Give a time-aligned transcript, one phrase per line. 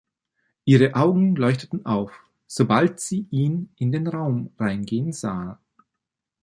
[0.65, 5.59] Ihre Augen leuchteten auf, sobald sie ihn in den Raum reingehen sah.